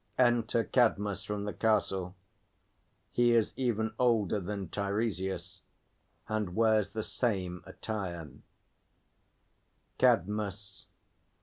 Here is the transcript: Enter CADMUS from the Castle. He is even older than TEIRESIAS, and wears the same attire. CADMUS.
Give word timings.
Enter 0.17 0.63
CADMUS 0.63 1.23
from 1.25 1.43
the 1.43 1.53
Castle. 1.53 2.15
He 3.11 3.33
is 3.35 3.53
even 3.55 3.93
older 3.99 4.39
than 4.39 4.67
TEIRESIAS, 4.69 5.61
and 6.27 6.55
wears 6.55 6.89
the 6.89 7.03
same 7.03 7.61
attire. 7.67 8.31
CADMUS. 9.99 10.87